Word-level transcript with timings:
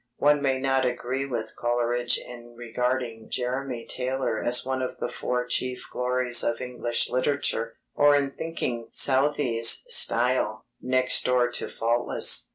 One 0.17 0.41
may 0.41 0.57
not 0.57 0.83
agree 0.83 1.27
with 1.27 1.55
Coleridge 1.55 2.17
in 2.17 2.55
regarding 2.57 3.29
Jeremy 3.29 3.85
Taylor 3.87 4.41
as 4.43 4.65
one 4.65 4.81
of 4.81 4.97
the 4.97 5.07
four 5.09 5.45
chief 5.45 5.85
glories 5.91 6.43
of 6.43 6.59
English 6.59 7.07
literature, 7.07 7.75
or 7.93 8.15
in 8.15 8.31
thinking 8.31 8.87
Southey's 8.89 9.83
style 9.89 10.65
"next 10.81 11.23
door 11.23 11.51
to 11.51 11.67
faultless." 11.67 12.49